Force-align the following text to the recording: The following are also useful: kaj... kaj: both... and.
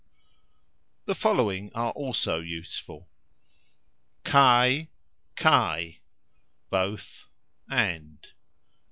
The 1.05 1.13
following 1.13 1.71
are 1.75 1.91
also 1.91 2.39
useful: 2.39 3.07
kaj... 4.25 4.87
kaj: 5.37 5.99
both... 6.71 7.25
and. 7.69 8.17